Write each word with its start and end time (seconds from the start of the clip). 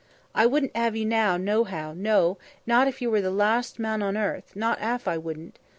"I 0.33 0.47
wouldn't 0.47 0.71
'ave 0.75 0.97
you, 0.97 1.05
nohow, 1.05 1.93
no, 1.93 2.39
not 2.65 2.87
if 2.87 3.03
yer 3.03 3.09
were 3.11 3.21
the 3.21 3.29
larst 3.29 3.77
man 3.77 4.01
on 4.01 4.17
earth, 4.17 4.55
not 4.55 4.81
'alf 4.81 5.07
I 5.07 5.19
wouldn't. 5.19 5.59